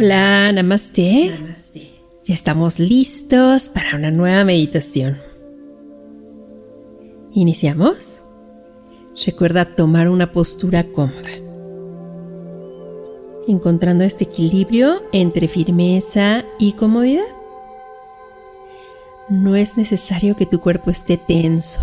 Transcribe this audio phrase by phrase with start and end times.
[0.00, 1.36] Hola, namaste.
[2.22, 5.18] Ya estamos listos para una nueva meditación.
[7.34, 8.20] ¿Iniciamos?
[9.26, 11.30] Recuerda tomar una postura cómoda,
[13.48, 17.26] encontrando este equilibrio entre firmeza y comodidad.
[19.28, 21.80] No es necesario que tu cuerpo esté tenso.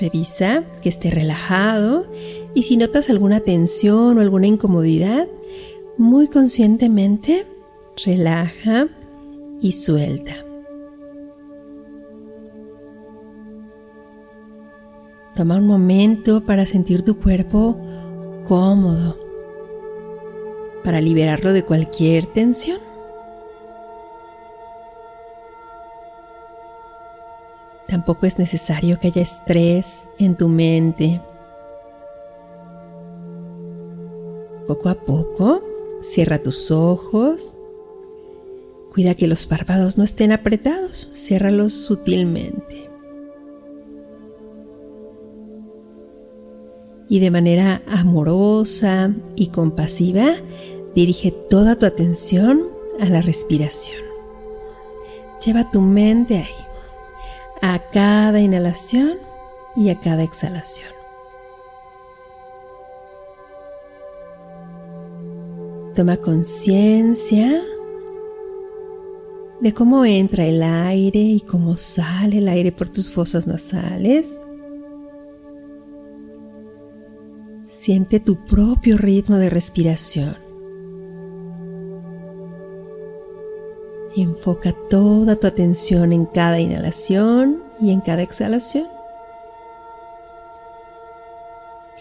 [0.00, 2.06] Revisa que esté relajado
[2.54, 5.28] y si notas alguna tensión o alguna incomodidad,
[5.96, 7.46] muy conscientemente
[8.04, 8.88] relaja
[9.60, 10.44] y suelta.
[15.34, 17.76] Toma un momento para sentir tu cuerpo
[18.48, 19.18] cómodo,
[20.82, 22.78] para liberarlo de cualquier tensión.
[27.96, 31.18] Tampoco es necesario que haya estrés en tu mente.
[34.66, 35.62] Poco a poco,
[36.02, 37.56] cierra tus ojos.
[38.92, 41.08] Cuida que los párpados no estén apretados.
[41.14, 42.90] Ciérralos sutilmente.
[47.08, 50.34] Y de manera amorosa y compasiva,
[50.94, 52.68] dirige toda tu atención
[53.00, 54.04] a la respiración.
[55.42, 56.65] Lleva tu mente ahí
[57.62, 59.18] a cada inhalación
[59.76, 60.90] y a cada exhalación.
[65.94, 67.62] Toma conciencia
[69.60, 74.38] de cómo entra el aire y cómo sale el aire por tus fosas nasales.
[77.64, 80.45] Siente tu propio ritmo de respiración.
[84.16, 88.86] Enfoca toda tu atención en cada inhalación y en cada exhalación.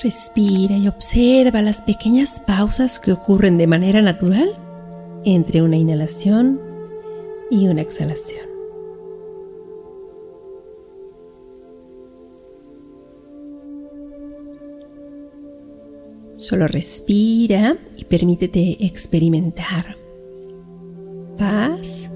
[0.00, 4.48] Respira y observa las pequeñas pausas que ocurren de manera natural
[5.24, 6.60] entre una inhalación
[7.50, 8.46] y una exhalación.
[16.36, 20.03] Solo respira y permítete experimentar
[21.36, 22.10] paz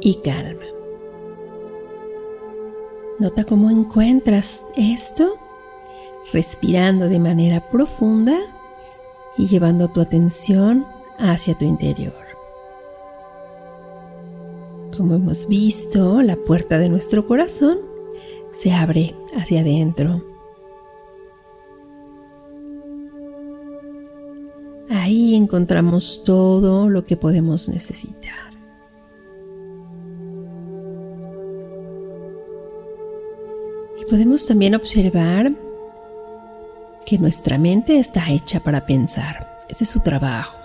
[0.00, 0.64] y calma.
[3.18, 5.38] Nota cómo encuentras esto
[6.32, 8.36] respirando de manera profunda
[9.38, 10.86] y llevando tu atención
[11.18, 12.14] hacia tu interior.
[14.96, 17.78] Como hemos visto, la puerta de nuestro corazón
[18.50, 20.22] se abre hacia adentro.
[24.88, 28.45] Ahí encontramos todo lo que podemos necesitar.
[34.08, 35.52] Podemos también observar
[37.04, 39.58] que nuestra mente está hecha para pensar.
[39.68, 40.56] Ese es su trabajo.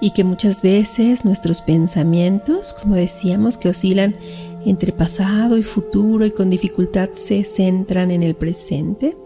[0.00, 4.16] Y que muchas veces nuestros pensamientos, como decíamos, que oscilan
[4.64, 9.16] entre pasado y futuro y con dificultad se centran en el presente,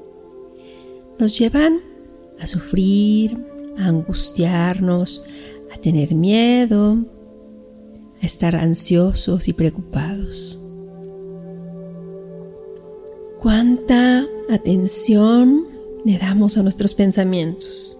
[1.18, 1.80] nos llevan
[2.40, 3.38] a sufrir,
[3.76, 5.24] a angustiarnos,
[5.74, 6.98] a tener miedo,
[8.22, 10.60] a estar ansiosos y preocupados
[13.88, 15.64] cuánta atención
[16.04, 17.96] le damos a nuestros pensamientos.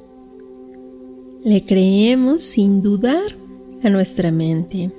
[1.43, 3.25] Le creemos sin dudar
[3.83, 4.93] a nuestra mente.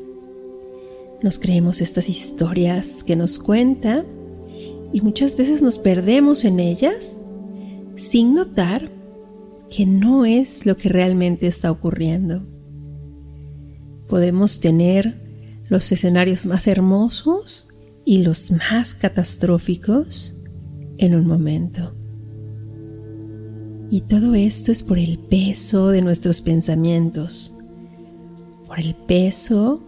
[1.22, 4.04] Nos creemos estas historias que nos cuenta
[4.92, 7.20] y muchas veces nos perdemos en ellas
[7.96, 8.90] sin notar
[9.70, 12.42] que no es lo que realmente está ocurriendo.
[14.08, 15.22] Podemos tener
[15.68, 17.68] los escenarios más hermosos
[18.06, 20.36] y los más catastróficos
[21.00, 21.94] en un momento.
[23.90, 27.56] Y todo esto es por el peso de nuestros pensamientos,
[28.68, 29.82] por el peso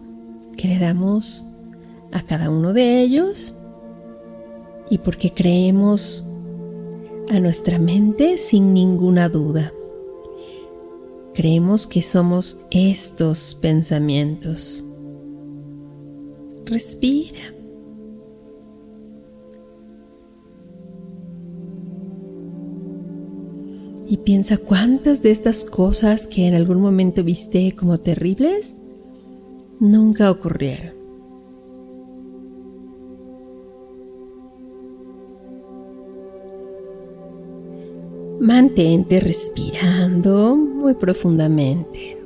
[0.56, 1.46] que le damos
[2.10, 3.54] a cada uno de ellos
[4.90, 6.24] y porque creemos
[7.30, 9.72] a nuestra mente sin ninguna duda.
[11.34, 14.84] Creemos que somos estos pensamientos.
[16.66, 17.61] Respira.
[24.12, 28.76] Y piensa cuántas de estas cosas que en algún momento viste como terribles
[29.80, 30.92] nunca ocurrieron.
[38.38, 42.18] Mantente respirando muy profundamente.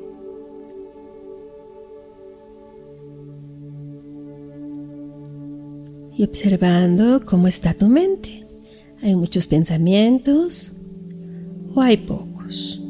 [6.17, 8.45] Y observando cómo está tu mente.
[9.03, 10.73] Hay muchos pensamientos,
[11.77, 12.81] o hay pocos.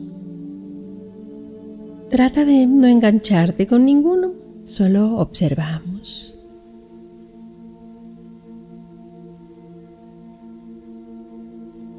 [2.08, 4.32] Trata de no engancharte con ninguno,
[4.64, 6.34] solo observamos.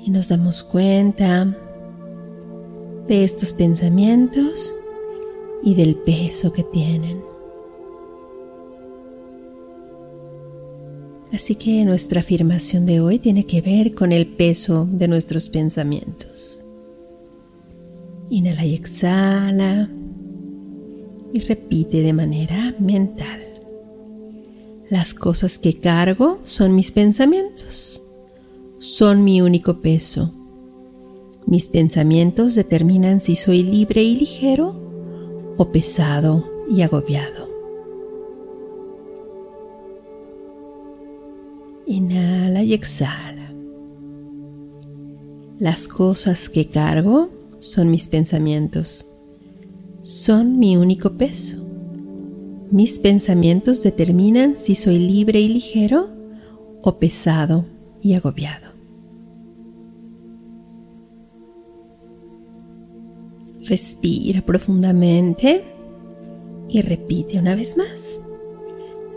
[0.03, 1.57] Y nos damos cuenta
[3.05, 4.73] de estos pensamientos
[5.63, 7.21] y del peso que tienen.
[11.33, 16.63] Así que nuestra afirmación de hoy tiene que ver con el peso de nuestros pensamientos.
[18.29, 19.89] Inhala y exhala
[21.33, 23.41] y repite de manera mental.
[24.89, 28.01] Las cosas que cargo son mis pensamientos.
[28.79, 30.33] Son mi único peso.
[31.45, 34.75] Mis pensamientos determinan si soy libre y ligero
[35.57, 37.47] o pesado y agobiado.
[41.85, 43.53] Inhala y exhala.
[45.59, 47.29] Las cosas que cargo
[47.71, 49.07] son mis pensamientos.
[50.01, 51.57] Son mi único peso.
[52.71, 56.09] Mis pensamientos determinan si soy libre y ligero
[56.81, 57.65] o pesado
[58.01, 58.67] y agobiado.
[63.63, 65.63] Respira profundamente
[66.69, 68.19] y repite una vez más.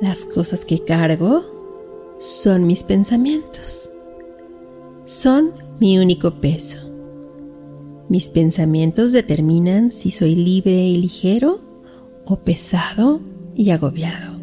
[0.01, 1.45] Las cosas que cargo
[2.19, 3.93] son mis pensamientos.
[5.05, 6.90] Son mi único peso.
[8.11, 11.61] Mis pensamientos determinan si soy libre y ligero
[12.25, 13.21] o pesado
[13.55, 14.37] y agobiado.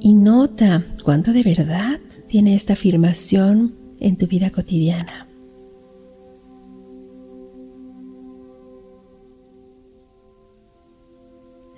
[0.00, 5.28] Y nota cuánto de verdad tiene esta afirmación en tu vida cotidiana.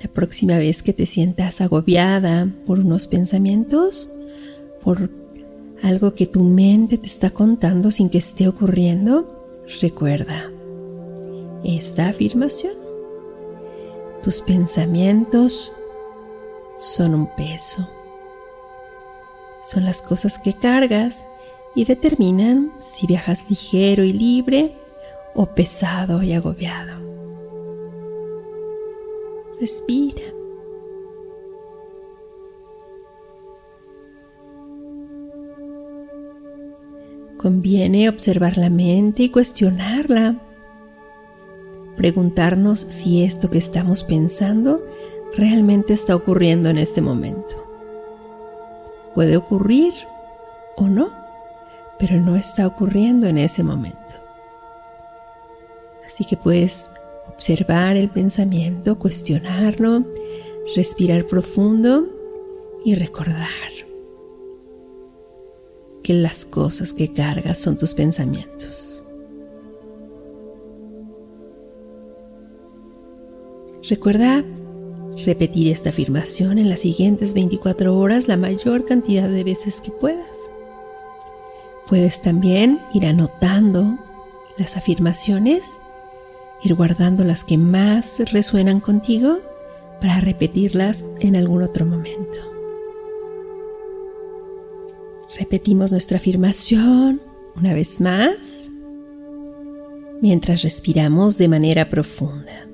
[0.01, 4.09] La próxima vez que te sientas agobiada por unos pensamientos,
[4.85, 5.22] por
[5.83, 9.27] algo que tu mente te está contando sin que esté ocurriendo,
[9.81, 10.51] recuerda
[11.65, 12.75] esta afirmación.
[14.23, 15.73] Tus pensamientos
[16.81, 17.89] son un peso.
[19.65, 21.27] Son las cosas que cargas
[21.75, 24.77] y determinan si viajas ligero y libre
[25.35, 27.01] o pesado y agobiado.
[29.61, 30.42] Respira.
[37.43, 40.37] Conviene observar la mente y cuestionarla.
[41.97, 44.81] Preguntarnos si esto que estamos pensando
[45.37, 47.57] realmente está ocurriendo en este momento.
[49.17, 49.93] Puede ocurrir
[50.77, 51.11] o no,
[51.99, 53.99] pero no está ocurriendo en ese momento.
[56.07, 56.91] Así que puedes
[57.27, 60.05] observar el pensamiento, cuestionarlo,
[60.77, 62.07] respirar profundo
[62.85, 63.49] y recordar
[66.03, 69.05] que las cosas que cargas son tus pensamientos.
[73.89, 74.45] Recuerda
[75.27, 80.51] repetir esta afirmación en las siguientes 24 horas la mayor cantidad de veces que puedas.
[81.87, 83.99] Puedes también ir anotando
[84.57, 85.79] las afirmaciones
[86.63, 89.39] ir guardando las que más resuenan contigo
[90.01, 92.52] para repetirlas en algún otro momento.
[95.39, 97.21] Repetimos nuestra afirmación
[97.57, 98.71] una vez más
[100.21, 102.67] mientras respiramos de manera profunda.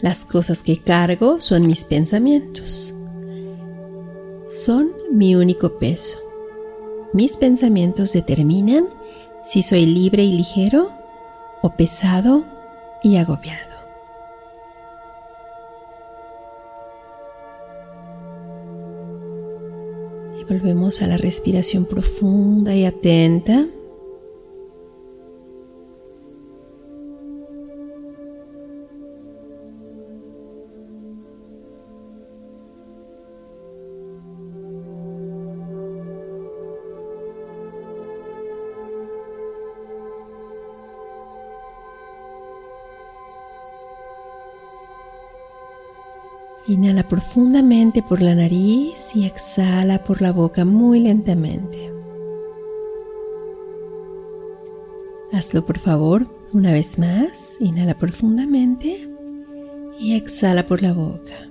[0.00, 2.94] Las cosas que cargo son mis pensamientos.
[4.48, 6.18] Son mi único peso.
[7.12, 8.88] Mis pensamientos determinan
[9.44, 10.90] si soy libre y ligero
[11.62, 12.44] o pesado
[13.02, 13.73] y agobiado.
[20.48, 23.66] Volvemos a la respiración profunda y atenta.
[46.66, 51.92] Inhala profundamente por la nariz y exhala por la boca muy lentamente.
[55.30, 57.56] Hazlo por favor una vez más.
[57.60, 59.08] Inhala profundamente
[59.98, 61.50] y exhala por la boca.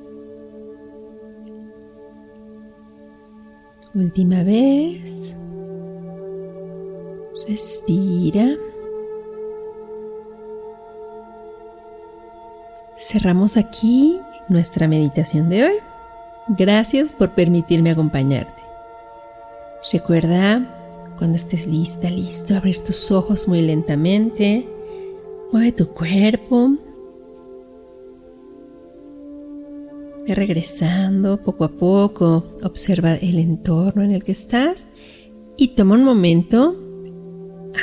[3.94, 5.36] Última vez.
[7.48, 8.58] Respira.
[12.98, 14.20] Cerramos aquí
[14.50, 15.76] nuestra meditación de hoy.
[16.48, 18.64] Gracias por permitirme acompañarte.
[19.92, 20.80] Recuerda
[21.18, 24.68] Cuando estés lista, listo, abrir tus ojos muy lentamente.
[25.52, 26.72] Mueve tu cuerpo.
[30.28, 32.44] Ve regresando poco a poco.
[32.64, 34.88] Observa el entorno en el que estás
[35.56, 36.76] y toma un momento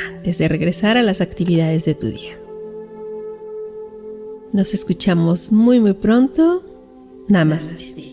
[0.09, 2.40] antes de regresar a las actividades de tu día.
[4.53, 6.63] Nos escuchamos muy muy pronto.
[7.29, 8.10] Namaste.